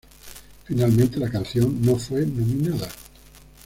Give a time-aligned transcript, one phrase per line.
[0.63, 2.87] Finalmente, la canción no fue nominada.